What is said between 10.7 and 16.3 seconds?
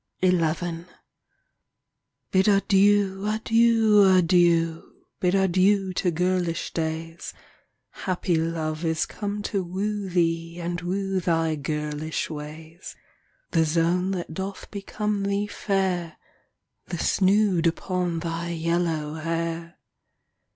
woo thy girlish ways— The zone that doth become thee fair,